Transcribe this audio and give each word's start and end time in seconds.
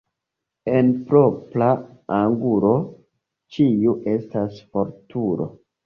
En 0.79 0.89
propra 1.11 1.67
angulo 2.21 2.73
ĉiu 3.59 3.97
estas 4.19 4.63
fortulo. 4.73 5.55